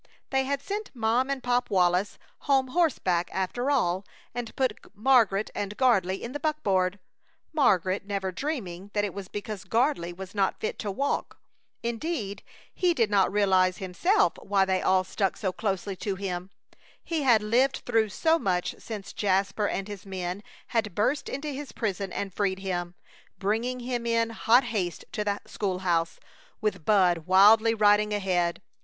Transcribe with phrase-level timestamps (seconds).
[0.31, 5.77] They had sent Mom and Pop Wallis home horseback, after all, and put Margaret and
[5.77, 6.97] Gardley in the buckboard,
[7.53, 11.37] Margaret never dreaming that it was because Gardley was not fit to walk.
[11.83, 12.41] Indeed,
[12.73, 16.49] he did not realize himself why they all stuck so closely to him.
[17.03, 21.71] He had lived through so much since Jasper and his men had burst into his
[21.73, 22.95] prison and freed him,
[23.37, 26.19] bringing him in hot haste to the school house,
[26.59, 28.63] with Bud wildly riding ahead.